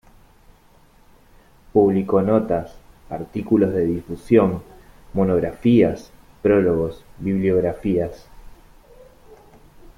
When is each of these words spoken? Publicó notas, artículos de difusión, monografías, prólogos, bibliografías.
Publicó 1.73 2.23
notas, 2.23 2.73
artículos 3.07 3.71
de 3.71 3.85
difusión, 3.85 4.63
monografías, 5.13 6.09
prólogos, 6.41 7.05
bibliografías. 7.19 8.25